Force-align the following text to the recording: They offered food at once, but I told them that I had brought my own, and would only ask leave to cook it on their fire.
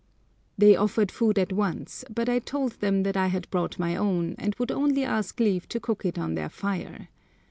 They 0.57 0.75
offered 0.75 1.11
food 1.11 1.37
at 1.37 1.53
once, 1.53 2.03
but 2.09 2.27
I 2.27 2.39
told 2.39 2.71
them 2.81 3.03
that 3.03 3.15
I 3.15 3.27
had 3.27 3.47
brought 3.51 3.77
my 3.77 3.95
own, 3.95 4.33
and 4.39 4.55
would 4.55 4.71
only 4.71 5.03
ask 5.03 5.39
leave 5.39 5.67
to 5.69 5.79
cook 5.79 6.05
it 6.05 6.17
on 6.17 6.33
their 6.33 6.49
fire. 6.49 7.09